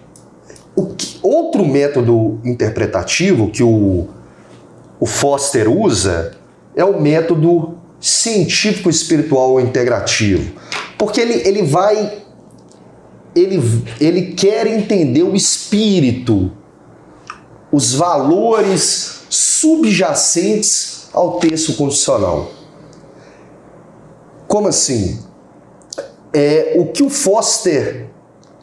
[0.77, 4.07] o que, outro método interpretativo que o,
[5.01, 6.33] o Foster usa
[6.77, 10.53] é o método científico espiritual integrativo.
[10.97, 12.19] Porque ele, ele vai.
[13.35, 13.61] Ele,
[14.01, 16.51] ele quer entender o espírito,
[17.71, 22.51] os valores subjacentes ao texto constitucional.
[24.47, 25.19] Como assim?
[26.33, 28.07] É, o que o Foster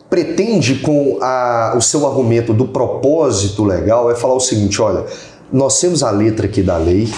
[0.10, 5.06] pretende com a, o seu argumento do propósito legal é falar o seguinte: olha,
[5.51, 7.12] nós temos a letra aqui da lei,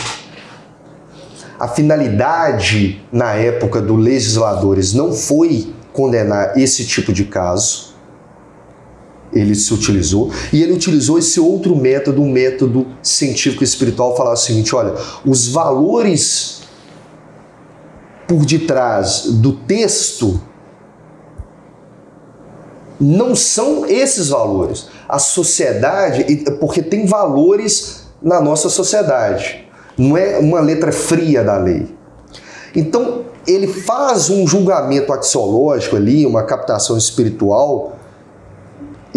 [1.59, 7.95] a finalidade na época dos legisladores não foi condenar esse tipo de caso,
[9.33, 14.37] ele se utilizou, e ele utilizou esse outro método, um método científico espiritual, falar o
[14.37, 14.93] seguinte: olha,
[15.25, 16.61] os valores
[18.27, 20.41] por detrás do texto
[22.99, 24.87] não são esses valores.
[25.07, 31.95] A sociedade, porque tem valores na nossa sociedade, não é uma letra fria da lei.
[32.75, 37.96] Então, ele faz um julgamento axiológico ali, uma captação espiritual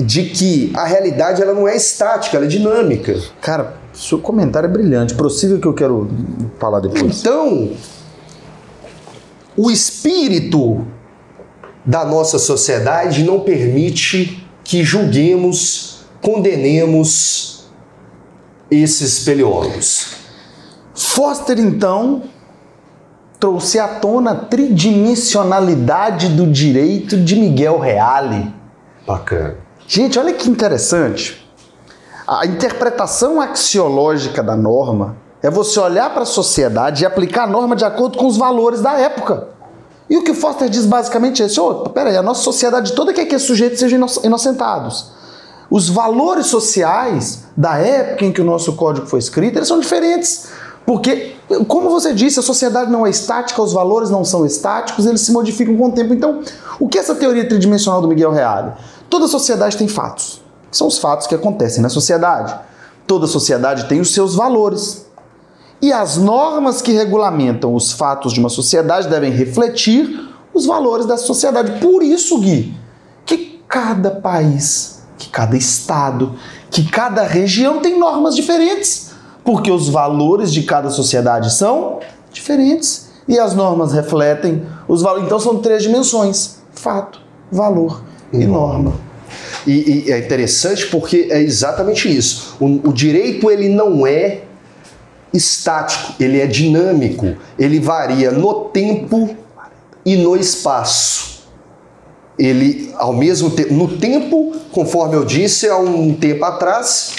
[0.00, 3.18] de que a realidade ela não é estática, ela é dinâmica.
[3.40, 5.14] Cara, seu comentário é brilhante.
[5.14, 6.08] Prossiga que eu quero
[6.58, 7.20] falar depois.
[7.20, 7.70] Então,
[9.56, 10.86] o espírito
[11.84, 17.64] da nossa sociedade não permite que julguemos, condenemos
[18.70, 20.14] esses peleólogos.
[20.94, 22.22] Foster, então,
[23.38, 28.54] trouxe à tona a tridimensionalidade do direito de Miguel Reale.
[29.06, 29.56] Bacana.
[29.92, 31.44] Gente, olha que interessante.
[32.24, 37.74] A interpretação axiológica da norma é você olhar para a sociedade e aplicar a norma
[37.74, 39.48] de acordo com os valores da época.
[40.09, 43.26] E o que Foster diz basicamente é isso: oh, peraí, a nossa sociedade toda quer
[43.26, 45.11] que os sujeitos sejam inocentados.
[45.68, 50.50] Os valores sociais da época em que o nosso código foi escrito, eles são diferentes.
[50.87, 51.34] Porque,
[51.66, 55.32] como você disse, a sociedade não é estática, os valores não são estáticos, eles se
[55.32, 56.14] modificam com o tempo.
[56.14, 56.43] Então,
[56.78, 58.72] o que essa teoria tridimensional do Miguel Reale?
[59.11, 60.40] Toda sociedade tem fatos.
[60.70, 62.54] São os fatos que acontecem na sociedade.
[63.08, 65.04] Toda sociedade tem os seus valores.
[65.82, 71.16] E as normas que regulamentam os fatos de uma sociedade devem refletir os valores da
[71.16, 71.80] sociedade.
[71.80, 72.72] Por isso, Gui,
[73.26, 76.36] que cada país, que cada estado,
[76.70, 79.11] que cada região tem normas diferentes,
[79.44, 81.98] porque os valores de cada sociedade são
[82.30, 85.24] diferentes e as normas refletem os valores.
[85.26, 88.95] Então são três dimensões: fato, valor e norma.
[89.66, 92.57] E, e é interessante porque é exatamente isso.
[92.61, 94.43] O, o direito ele não é
[95.33, 99.37] estático, ele é dinâmico, ele varia no tempo
[100.05, 101.41] e no espaço.
[102.39, 107.14] Ele, ao mesmo tempo, no tempo, conforme eu disse há um tempo atrás,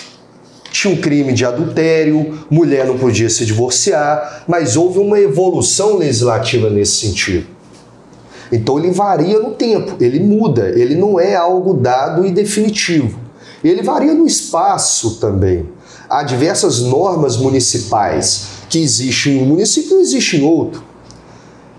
[0.72, 6.70] tinha um crime de adultério, mulher não podia se divorciar, mas houve uma evolução legislativa
[6.70, 7.45] nesse sentido.
[8.52, 13.18] Então ele varia no tempo, ele muda, ele não é algo dado e definitivo.
[13.64, 15.70] Ele varia no espaço também.
[16.10, 20.84] Há diversas normas municipais que existem em um município e não existem em outro.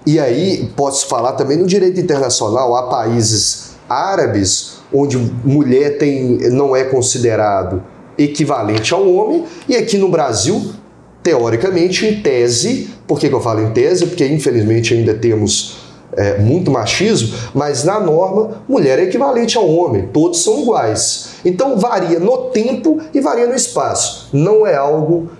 [0.07, 6.75] E aí, posso falar também no direito internacional, há países árabes onde mulher tem, não
[6.75, 7.83] é considerado
[8.19, 10.73] equivalente ao homem, e aqui no Brasil,
[11.23, 14.07] teoricamente, em tese, por que, que eu falo em tese?
[14.07, 15.82] Porque infelizmente ainda temos
[16.17, 21.37] é, muito machismo, mas na norma, mulher é equivalente ao homem, todos são iguais.
[21.45, 24.29] Então varia no tempo e varia no espaço.
[24.33, 25.31] Não é algo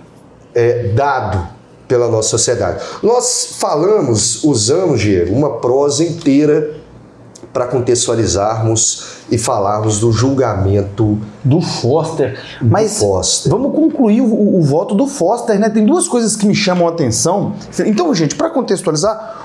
[0.53, 1.47] é, dado
[1.87, 2.83] pela nossa sociedade.
[3.01, 6.81] Nós falamos, usamos, Diego, uma prosa inteira
[7.53, 12.39] para contextualizarmos e falarmos do julgamento do Foster.
[12.59, 13.51] Mas Foster.
[13.51, 15.69] vamos concluir o, o, voto do Foster, né?
[15.69, 17.53] Tem duas coisas que me chamam a atenção.
[17.85, 19.42] Então, gente, para contextualizar,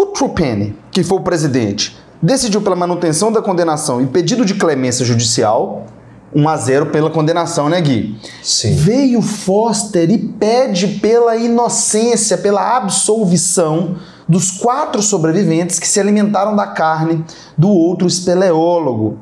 [0.00, 5.04] o Trupani, que foi o presidente, decidiu pela manutenção da condenação e pedido de clemência
[5.04, 5.86] judicial.
[6.32, 8.16] 1 a 0 pela condenação, né, Gui?
[8.40, 8.76] Sim.
[8.76, 13.96] Veio Foster e pede pela inocência, pela absolvição
[14.28, 17.24] dos quatro sobreviventes que se alimentaram da carne
[17.56, 19.18] do outro espeleólogo.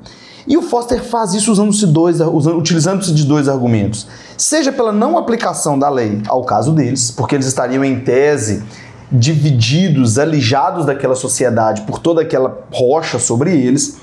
[0.47, 4.07] E o Foster faz isso usando-se dois, usando, utilizando-se de dois argumentos.
[4.37, 8.63] Seja pela não aplicação da lei ao caso deles, porque eles estariam em tese
[9.11, 13.99] divididos, alijados daquela sociedade por toda aquela rocha sobre eles,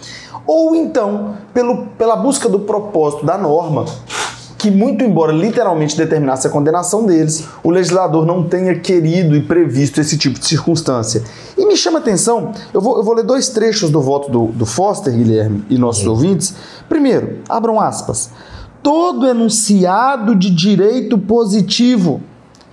[0.45, 3.85] ou então pelo, pela busca do propósito da norma,
[4.57, 9.99] que, muito embora literalmente determinasse a condenação deles, o legislador não tenha querido e previsto
[9.99, 11.21] esse tipo de circunstância.
[11.57, 14.45] E me chama a atenção, eu vou, eu vou ler dois trechos do voto do,
[14.53, 16.55] do Foster, Guilherme, e nossos ouvintes.
[16.87, 18.31] Primeiro, abram aspas.
[18.81, 22.21] Todo enunciado de direito positivo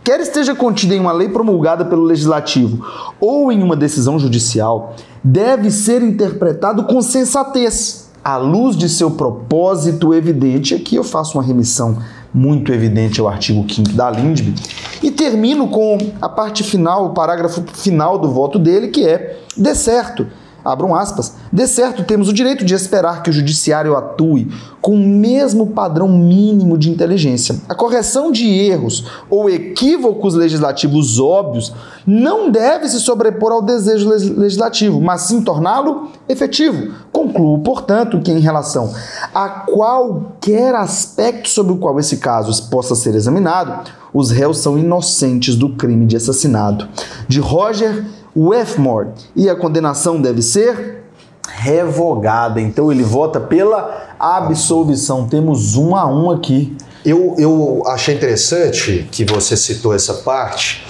[0.02, 2.84] quer esteja contido em uma lei promulgada pelo legislativo
[3.20, 10.12] ou em uma decisão judicial, deve ser interpretado com sensatez, à luz de seu propósito
[10.12, 10.74] evidente.
[10.74, 11.98] Aqui eu faço uma remissão
[12.32, 14.54] muito evidente ao artigo 5 da Lindbe
[15.02, 19.74] e termino com a parte final, o parágrafo final do voto dele, que é: de
[19.74, 20.26] certo
[20.64, 24.50] abram aspas, de certo temos o direito de esperar que o judiciário atue
[24.80, 27.56] com o mesmo padrão mínimo de inteligência.
[27.68, 31.72] A correção de erros ou equívocos legislativos óbvios
[32.06, 36.94] não deve se sobrepor ao desejo legislativo, mas sim torná-lo efetivo.
[37.12, 38.92] Concluo, portanto, que em relação
[39.34, 45.54] a qualquer aspecto sobre o qual esse caso possa ser examinado, os réus são inocentes
[45.54, 46.88] do crime de assassinato.
[47.28, 48.04] De Roger
[48.36, 51.02] Westmore e a condenação deve ser
[51.48, 52.60] revogada.
[52.60, 55.28] Então ele vota pela absolvição.
[55.28, 56.76] Temos um a um aqui.
[57.04, 60.86] Eu, eu achei interessante que você citou essa parte,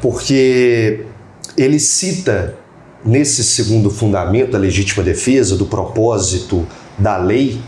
[0.00, 1.04] porque
[1.56, 2.56] ele cita
[3.04, 6.66] nesse segundo fundamento da legítima defesa, do propósito
[6.98, 7.60] da lei,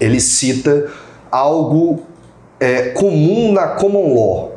[0.00, 0.90] ele cita
[1.30, 2.02] algo
[2.58, 4.51] é, comum na common law,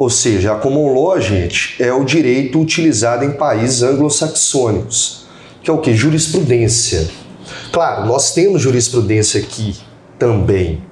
[0.00, 5.26] ou seja, a common law, gente, é o direito utilizado em países anglo-saxônicos,
[5.62, 5.92] que é o que?
[5.92, 7.06] Jurisprudência.
[7.70, 9.76] Claro, nós temos jurisprudência aqui
[10.18, 10.82] também,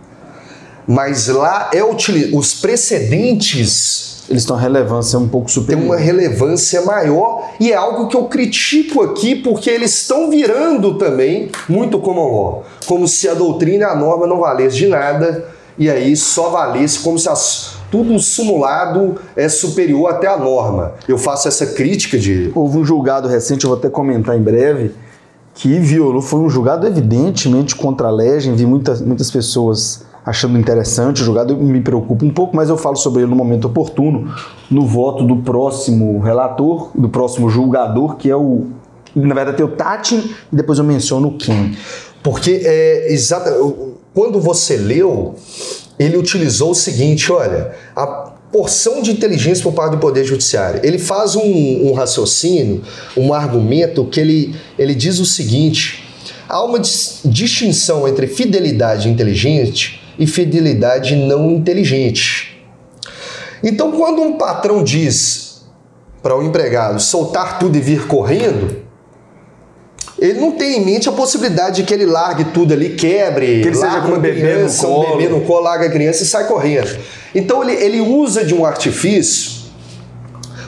[0.87, 5.81] mas lá é os precedentes eles têm uma relevância um pouco superior.
[5.81, 10.99] Tem uma relevância maior e é algo que eu critico aqui porque eles estão virando
[10.99, 15.49] também muito common law, como se a doutrina e a norma não valessem de nada
[15.79, 20.95] e aí só valesse como se as tudo simulado é superior até a norma.
[21.07, 22.53] Eu faço essa crítica de.
[22.55, 24.93] Houve um julgado recente, eu vou até comentar em breve,
[25.55, 31.23] que violou, foi um julgado evidentemente contra a legem, vi muitas, muitas pessoas achando interessante
[31.23, 34.31] o julgado, me preocupa um pouco, mas eu falo sobre ele no momento oportuno,
[34.71, 38.67] no voto do próximo relator, do próximo julgador, que é o.
[39.17, 41.75] Na verdade, tem o Tatin e depois eu menciono o Kim.
[42.23, 43.51] Porque é exata.
[44.13, 45.35] Quando você leu,
[45.99, 50.81] ele utilizou o seguinte: olha, a, porção de inteligência por parte do Poder Judiciário.
[50.83, 52.83] Ele faz um, um raciocínio,
[53.17, 56.05] um argumento que ele, ele diz o seguinte:
[56.49, 62.57] há uma dis distinção entre fidelidade inteligente e fidelidade não inteligente.
[63.63, 65.63] Então, quando um patrão diz
[66.23, 68.88] para o empregado soltar tudo e vir correndo,
[70.19, 73.69] ele não tem em mente a possibilidade de que ele largue tudo ali, quebre, que
[73.69, 75.07] ele seja como um bebê criança, no colo.
[75.07, 76.99] um bebê no colo, larga a criança e sai correndo.
[77.35, 79.59] Então ele, ele usa de um artifício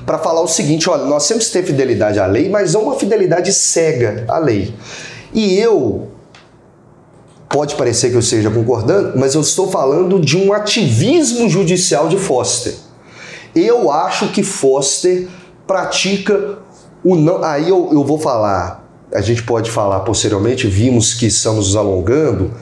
[0.06, 2.94] para falar o seguinte: olha, nós temos que ter fidelidade à lei, mas não uma
[2.94, 4.72] fidelidade cega à lei.
[5.32, 6.08] E eu,
[7.48, 12.16] pode parecer que eu esteja concordando, mas eu estou falando de um ativismo judicial de
[12.16, 12.74] Foster.
[13.54, 15.26] Eu acho que Foster
[15.66, 16.58] pratica
[17.02, 17.42] o não.
[17.42, 18.79] Aí eu, eu vou falar,
[19.12, 22.52] a gente pode falar posteriormente, vimos que estamos alongando,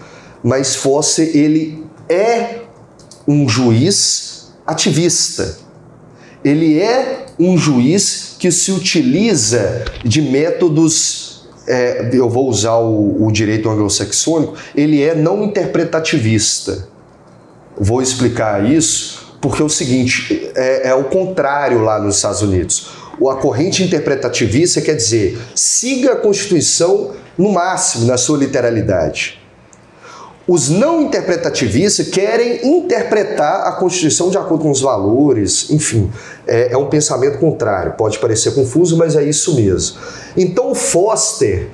[0.42, 2.60] mas Foster, ele é
[3.26, 5.58] um juiz ativista.
[6.44, 13.30] Ele é um juiz que se utiliza de métodos, é, eu vou usar o, o
[13.30, 16.88] direito anglo-saxônico, ele é não interpretativista.
[17.76, 22.90] Vou explicar isso porque é o seguinte, é, é o contrário lá nos Estados Unidos.
[23.26, 29.40] A corrente interpretativista quer dizer, siga a Constituição no máximo, na sua literalidade.
[30.46, 36.10] Os não interpretativistas querem interpretar a Constituição de acordo com os valores, enfim,
[36.46, 37.92] é, é, um pensamento contrário.
[37.92, 39.98] Pode parecer confuso, mas é isso mesmo.
[40.34, 41.68] Então, Foster,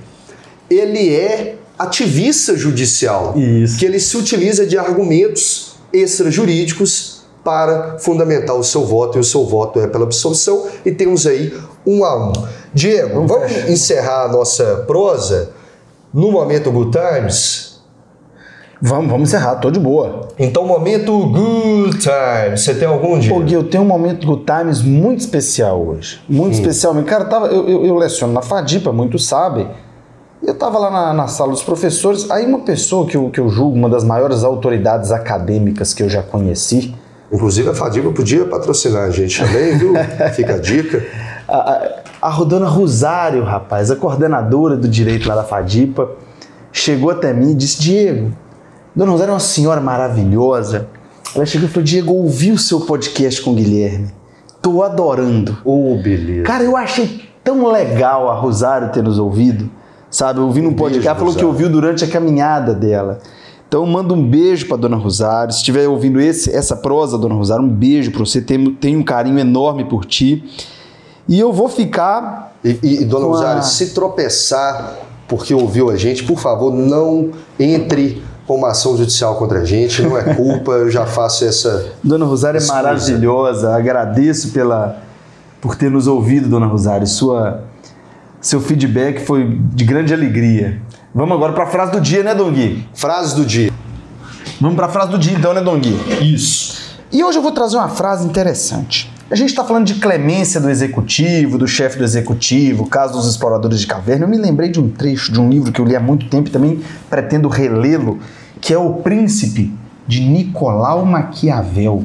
[0.68, 3.78] ele é ativista judicial, Isso.
[3.78, 7.13] que ele se utiliza de argumentos extrajurídicos
[7.44, 11.52] para fundamentar o seu voto, e o seu voto é pela absolução, e temos aí
[11.86, 12.32] um a um.
[12.72, 15.50] Diego, vamos encerrar a nossa prosa
[16.12, 17.74] no momento Good Times?
[18.80, 20.28] Vamos, vamos encerrar, tô de boa.
[20.38, 22.60] Então, momento Good Times.
[22.60, 23.32] Você tem algum dia?
[23.32, 26.20] Pô, Gui, eu tenho um momento do Times muito especial hoje.
[26.28, 26.92] Muito especial.
[26.92, 29.68] Meu cara, tava, eu, eu, eu leciono na Fadipa, muitos sabem.
[30.42, 33.48] Eu tava lá na, na sala dos professores, aí uma pessoa que eu, que eu
[33.48, 36.94] julgo uma das maiores autoridades acadêmicas que eu já conheci,
[37.32, 39.94] Inclusive, a Fadiga podia patrocinar a gente também, viu?
[40.34, 41.04] Fica a dica.
[41.48, 46.10] a, a, a Rodona Rosário, rapaz, a coordenadora do direito lá da Fadipa,
[46.72, 48.32] chegou até mim e disse: Diego,
[48.94, 50.88] Dona Rosário é uma senhora maravilhosa.
[51.34, 54.08] Ela chegou e falou: Diego, ouvi o seu podcast com o Guilherme.
[54.62, 55.58] Tô adorando.
[55.64, 56.44] Ô, beleza.
[56.44, 59.68] Cara, eu achei tão legal a Rosário ter nos ouvido,
[60.08, 60.38] sabe?
[60.40, 61.48] Eu ouvi num podcast, ela falou que Rosário.
[61.48, 63.18] ouviu durante a caminhada dela.
[63.68, 65.52] Então, manda um beijo pra Dona Rosário.
[65.52, 68.40] Se estiver ouvindo esse, essa prosa, Dona Rosário, um beijo pra você.
[68.40, 70.44] Tenho, tenho um carinho enorme por ti.
[71.28, 72.54] E eu vou ficar.
[72.64, 74.96] E, e, Dona Com a- Rosário, se tropeçar
[75.26, 80.02] porque ouviu a gente, por favor, não entre com uma ação judicial contra a gente.
[80.02, 81.92] Não é culpa, eu já faço essa.
[82.04, 82.82] Dona Rosário é Excusa.
[82.82, 83.74] maravilhosa.
[83.74, 85.02] Agradeço pela,
[85.60, 87.06] por ter nos ouvido, Dona Rosário.
[87.06, 87.64] Sua,
[88.40, 90.80] seu feedback foi de grande alegria.
[91.14, 92.88] Vamos agora pra frase do dia, né, Dom Gui?
[92.92, 93.70] Frase do dia.
[94.60, 95.96] Vamos pra frase do dia, então, né, Dom Gui?
[96.20, 96.98] Isso.
[97.12, 99.08] E hoje eu vou trazer uma frase interessante.
[99.30, 103.78] A gente está falando de clemência do executivo, do chefe do executivo, caso dos exploradores
[103.78, 104.24] de caverna.
[104.24, 106.48] Eu me lembrei de um trecho de um livro que eu li há muito tempo
[106.48, 108.18] e também pretendo relê-lo,
[108.60, 109.72] que é O Príncipe,
[110.08, 112.02] de Nicolau Maquiavel.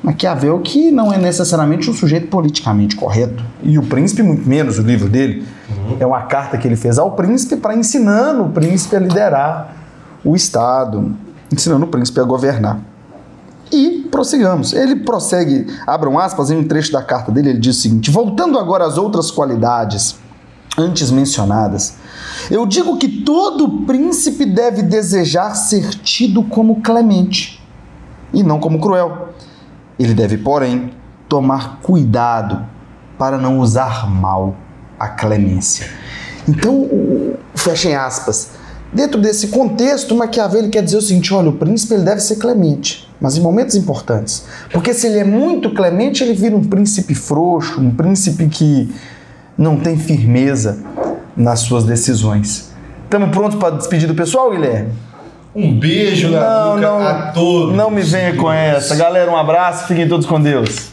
[0.00, 3.42] Maquiavel que não é necessariamente um sujeito politicamente correto.
[3.64, 5.44] E o príncipe, muito menos, o livro dele.
[6.00, 9.76] É uma carta que ele fez ao príncipe para ensinando o príncipe a liderar
[10.24, 11.14] o Estado,
[11.52, 12.80] ensinando o príncipe a governar.
[13.70, 14.72] E prossigamos.
[14.72, 18.58] Ele prossegue, abram aspas, em um trecho da carta dele, ele diz o seguinte: voltando
[18.58, 20.16] agora às outras qualidades
[20.76, 21.96] antes mencionadas,
[22.50, 27.62] eu digo que todo príncipe deve desejar ser tido como clemente
[28.32, 29.30] e não como cruel.
[29.98, 30.92] Ele deve, porém,
[31.28, 32.64] tomar cuidado
[33.18, 34.54] para não usar mal
[34.98, 35.86] a clemência.
[36.48, 36.88] Então,
[37.54, 38.50] fechem aspas.
[38.92, 43.08] Dentro desse contexto, Maquiavel quer dizer o seguinte: olha, o príncipe ele deve ser clemente,
[43.20, 44.44] mas em momentos importantes.
[44.72, 48.90] Porque se ele é muito clemente, ele vira um príncipe frouxo, um príncipe que
[49.58, 50.78] não tem firmeza
[51.36, 52.70] nas suas decisões.
[53.04, 54.92] Estamos prontos para despedir do pessoal, Guilherme?
[55.54, 56.98] Um beijo na Não, não.
[57.06, 57.74] a todos.
[57.74, 58.94] Não me venha com essa.
[58.96, 60.88] Galera, um abraço, fiquem todos com Deus.